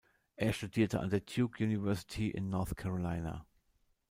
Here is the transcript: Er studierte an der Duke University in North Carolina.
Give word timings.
Er 0.35 0.51
studierte 0.51 0.99
an 0.99 1.11
der 1.11 1.19
Duke 1.19 1.63
University 1.63 2.31
in 2.31 2.49
North 2.49 2.75
Carolina. 2.75 3.45